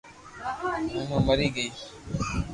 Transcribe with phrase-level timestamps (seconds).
[0.89, 1.69] ھين او مري گئي